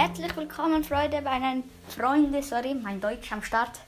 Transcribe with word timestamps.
Herzlich 0.00 0.36
willkommen, 0.36 0.84
Freunde, 0.84 1.20
bei 1.22 1.30
einem 1.30 1.64
Freunde, 1.88 2.40
sorry, 2.40 2.72
mein 2.72 3.00
Deutsch 3.00 3.32
am 3.32 3.42
Start, 3.42 3.80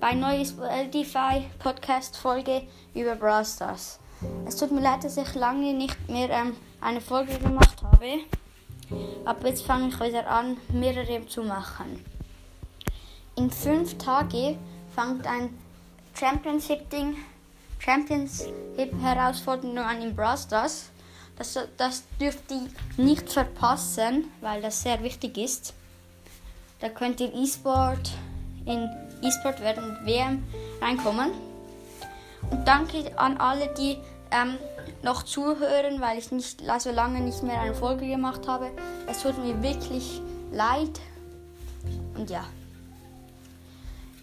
bei 0.00 0.14
neuen 0.14 0.46
Spotify 0.46 1.44
Podcast 1.58 2.16
Folge 2.16 2.62
über 2.94 3.14
Brawl 3.14 3.44
Stars. 3.44 3.98
Es 4.46 4.56
tut 4.56 4.72
mir 4.72 4.80
leid, 4.80 5.04
dass 5.04 5.18
ich 5.18 5.34
lange 5.34 5.74
nicht 5.74 6.08
mehr 6.08 6.30
ähm, 6.30 6.56
eine 6.80 7.02
Folge 7.02 7.38
gemacht 7.38 7.76
habe, 7.82 8.20
aber 9.26 9.48
jetzt 9.48 9.66
fange 9.66 9.88
ich 9.88 10.00
wieder 10.00 10.26
an, 10.30 10.56
mehrere 10.72 11.26
zu 11.26 11.42
machen. 11.42 12.02
In 13.36 13.50
fünf 13.50 13.98
Tagen 13.98 14.56
fängt 14.94 15.26
ein 15.26 15.50
Championship-Ding, 16.18 17.16
Championship-Herausforderung 17.80 19.76
an 19.76 20.00
in 20.00 20.16
Brawl 20.16 20.38
Stars. 20.38 20.88
Das, 21.40 21.58
das 21.78 22.02
dürft 22.20 22.50
ihr 22.50 22.68
nicht 23.02 23.32
verpassen, 23.32 24.30
weil 24.42 24.60
das 24.60 24.82
sehr 24.82 25.02
wichtig 25.02 25.38
ist. 25.38 25.72
Da 26.80 26.90
könnt 26.90 27.18
ihr 27.18 27.34
E-Sport 27.34 28.10
in 28.66 28.90
E-Sport 29.22 29.62
werden 29.62 29.96
WM 30.04 30.44
reinkommen. 30.82 31.30
Und 32.50 32.68
danke 32.68 33.18
an 33.18 33.38
alle, 33.38 33.72
die 33.72 33.96
ähm, 34.30 34.58
noch 35.02 35.22
zuhören, 35.22 36.02
weil 36.02 36.18
ich 36.18 36.30
nicht 36.30 36.60
so 36.60 36.70
also 36.70 36.90
lange 36.90 37.20
nicht 37.20 37.42
mehr 37.42 37.62
eine 37.62 37.74
Folge 37.74 38.06
gemacht 38.06 38.46
habe. 38.46 38.70
Es 39.06 39.22
tut 39.22 39.42
mir 39.42 39.62
wirklich 39.62 40.20
leid. 40.52 41.00
Und 42.16 42.28
ja. 42.28 42.44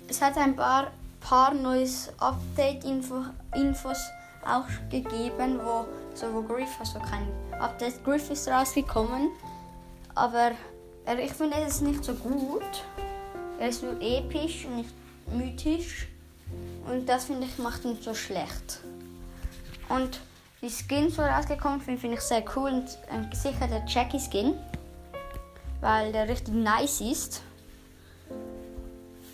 Es 0.07 0.21
hat 0.21 0.37
ein 0.37 0.55
paar, 0.55 0.91
paar 1.19 1.55
neues 1.55 2.13
Update-Infos 2.19 3.97
auch 4.47 4.67
gegeben, 4.89 5.59
wo 5.63 5.85
so 6.13 6.33
wo 6.33 6.41
Griff, 6.41 6.79
also 6.79 6.99
kein 6.99 7.27
Update. 7.59 8.03
Griff 8.03 8.29
ist 8.29 8.47
rausgekommen, 8.47 9.29
aber 10.15 10.51
er, 11.05 11.19
ich 11.19 11.33
finde 11.33 11.57
es 11.57 11.81
nicht 11.81 12.03
so 12.03 12.13
gut. 12.13 12.63
Er 13.59 13.69
ist 13.69 13.83
nur 13.83 13.99
episch 14.01 14.65
und 14.65 14.77
nicht 14.77 14.93
mythisch. 15.31 16.07
Und 16.89 17.07
das 17.07 17.25
finde 17.25 17.45
ich 17.45 17.57
macht 17.57 17.85
ihn 17.85 17.97
so 18.01 18.13
schlecht. 18.13 18.79
Und 19.89 20.19
die 20.61 20.69
Skins, 20.69 21.15
die 21.15 21.21
rausgekommen 21.21 21.81
sind, 21.81 21.99
finde 21.99 22.17
ich 22.17 22.21
sehr 22.21 22.43
cool. 22.55 22.71
Und 22.71 22.89
äh, 23.09 23.35
sicher 23.35 23.67
der 23.67 23.83
Jackie 23.85 24.19
Skin, 24.19 24.53
weil 25.81 26.11
der 26.11 26.27
richtig 26.27 26.53
nice 26.53 27.01
ist. 27.01 27.41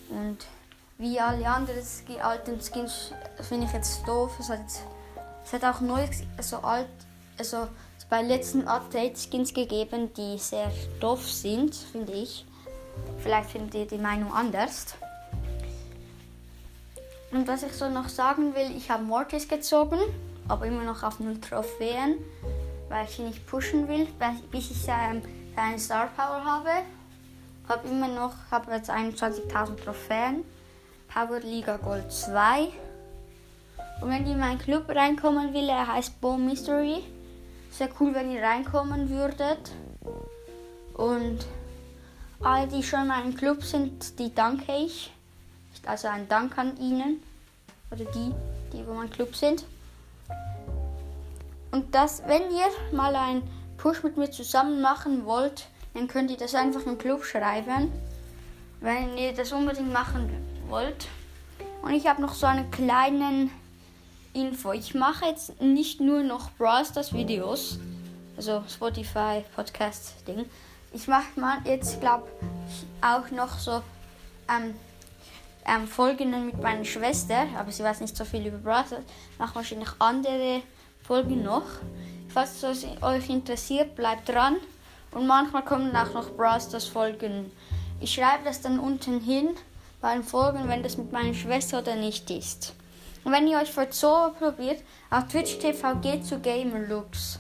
Und 0.10 0.46
wie 0.98 1.20
alle 1.20 1.48
anderen 1.48 1.82
alten 2.22 2.60
Skins 2.62 3.14
finde 3.42 3.68
ich 3.68 3.74
jetzt 3.74 4.08
doof. 4.08 4.32
Es 4.40 4.50
jetzt 4.50 4.84
es 5.46 5.54
hat 5.54 5.64
auch 5.64 5.82
neu, 5.82 6.06
also 6.38 6.58
alt, 6.58 6.88
also 7.38 7.68
bei 8.10 8.22
letzten 8.22 8.68
Updates 8.68 9.24
Skins 9.24 9.54
gegeben, 9.54 10.14
die 10.14 10.38
sehr 10.38 10.72
doof 11.00 11.28
sind, 11.28 11.76
finde 11.76 12.14
ich. 12.14 12.46
Vielleicht 13.20 13.50
findet 13.50 13.74
ihr 13.74 13.88
die 13.88 13.98
Meinung 13.98 14.32
anders. 14.34 14.94
Und 17.32 17.48
was 17.48 17.64
ich 17.64 17.74
so 17.74 17.90
noch 17.90 18.10
sagen 18.10 18.54
will, 18.54 18.78
ich 18.78 18.92
habe 18.92 19.04
Mortis 19.04 19.48
gezogen, 19.48 19.98
aber 20.48 20.68
immer 20.68 20.84
noch 20.84 21.02
auf 21.02 21.20
0 21.20 21.42
Trophäen, 21.42 22.20
weil 22.90 23.06
ich 23.06 23.18
ihn 23.18 23.26
nicht 23.26 23.48
pushen 23.48 23.88
will, 23.88 24.08
bis 24.52 24.70
ich 24.70 24.88
ähm, 24.88 25.80
Star 25.80 26.10
Power 26.16 26.46
habe. 26.46 26.70
Habe 27.68 27.88
immer 27.88 28.10
noch, 28.10 28.34
habe 28.52 28.74
jetzt 28.74 28.92
21.000 28.92 29.84
Trophäen. 29.84 30.44
Power 31.12 31.40
Liga 31.40 31.78
Gold 31.78 32.12
2. 32.12 32.68
Und 34.02 34.10
wenn 34.10 34.26
ihr 34.26 34.34
in 34.34 34.40
meinen 34.40 34.60
Club 34.60 34.90
reinkommen 34.90 35.54
will, 35.54 35.70
er 35.70 35.88
heißt 35.88 36.20
Bo 36.20 36.38
Mystery. 36.38 37.04
Sehr 37.72 37.90
cool, 38.00 38.14
wenn 38.14 38.32
ihr 38.32 38.42
reinkommen 38.42 39.10
würdet. 39.10 39.72
Und 40.94 41.46
alle, 42.42 42.68
die 42.68 42.84
schon 42.84 43.02
in 43.02 43.08
meinem 43.08 43.36
Club 43.36 43.64
sind, 43.64 44.20
die 44.20 44.34
danke 44.34 44.76
ich. 44.76 45.12
Also 45.86 46.08
ein 46.08 46.28
Dank 46.28 46.58
an 46.58 46.78
ihnen. 46.78 47.24
Oder 47.92 48.06
die, 48.06 48.32
die 48.72 48.80
in 48.80 48.88
meinem 48.88 49.10
Club 49.10 49.36
sind. 49.36 49.66
Und 51.72 51.96
das, 51.96 52.22
wenn 52.28 52.44
ihr 52.52 52.96
mal 52.96 53.16
einen 53.16 53.44
Push 53.78 54.04
mit 54.04 54.18
mir 54.18 54.30
zusammen 54.30 54.82
machen 54.82 55.26
wollt, 55.26 55.68
dann 55.94 56.08
könnt 56.08 56.30
ihr 56.32 56.38
das 56.38 56.56
einfach 56.56 56.86
im 56.86 56.98
Club 56.98 57.24
schreiben. 57.24 57.92
Wenn 58.80 59.18
ihr 59.18 59.34
das 59.34 59.52
unbedingt 59.52 59.92
machen 59.92 60.30
wollt. 60.68 61.08
Und 61.82 61.94
ich 61.94 62.08
habe 62.08 62.22
noch 62.22 62.34
so 62.34 62.46
einen 62.46 62.70
kleinen 62.72 63.52
Info. 64.34 64.72
Ich 64.72 64.94
mache 64.96 65.26
jetzt 65.26 65.62
nicht 65.62 66.00
nur 66.00 66.24
noch 66.24 66.52
Brawl 66.52 66.86
Stars 66.86 67.14
Videos, 67.14 67.80
also 68.36 68.64
Spotify 68.68 69.44
Podcast 69.56 70.16
Ding. 70.28 70.46
Ich 70.92 71.08
mache 71.08 71.40
mal 71.40 71.58
jetzt, 71.66 72.00
glaube 72.00 72.28
ich, 72.68 72.86
auch 73.06 73.30
noch 73.32 73.58
so 73.58 73.82
ähm, 74.50 74.76
ähm, 75.66 75.88
Folgen 75.88 76.48
mit 76.48 76.62
meiner 76.62 76.86
Schwester, 76.86 77.46
aber 77.58 77.72
sie 77.72 77.84
weiß 77.84 78.02
nicht 78.02 78.16
so 78.16 78.26
viel 78.26 78.46
über 78.48 78.58
Brawl 78.58 78.86
Stars. 78.86 79.04
Mache 79.38 79.56
wahrscheinlich 79.56 79.90
andere 80.00 80.62
Folgen 81.04 81.44
noch. 81.44 81.66
Falls 82.30 82.64
es 82.64 82.86
euch 83.02 83.30
interessiert, 83.30 83.96
bleibt 83.96 84.30
dran. 84.30 84.58
Und 85.12 85.28
manchmal 85.28 85.64
kommen 85.64 85.96
auch 85.96 86.14
noch 86.14 86.32
Brawl 86.32 86.60
Stars 86.60 86.86
Folgen. 86.86 87.52
Ich 88.00 88.14
schreibe 88.14 88.44
das 88.46 88.62
dann 88.62 88.80
unten 88.80 89.20
hin 89.20 89.50
bei 90.02 90.14
den 90.14 90.24
Folgen, 90.24 90.68
wenn 90.68 90.84
das 90.84 90.98
mit 90.98 91.12
meiner 91.12 91.34
Schwester 91.34 91.80
oder 91.80 91.96
nicht 91.96 92.30
ist. 92.32 92.74
Und 93.24 93.32
wenn 93.32 93.48
ihr 93.48 93.58
euch 93.58 93.72
für 93.72 93.88
so 93.90 94.34
probiert, 94.38 94.82
auf 95.10 95.28
Twitch 95.28 95.58
TV 95.60 95.96
geht 95.96 96.26
zu 96.26 96.40
Gamerlux. 96.40 97.40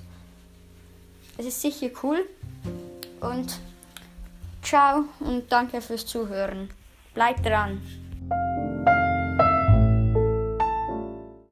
Es 1.38 1.46
ist 1.46 1.62
sicher 1.62 1.90
cool. 2.04 2.26
Und 3.20 3.60
ciao 4.62 5.06
und 5.20 5.52
danke 5.52 5.82
fürs 5.82 6.06
Zuhören. 6.06 6.70
Bleibt 7.14 7.46
dran. 7.46 7.82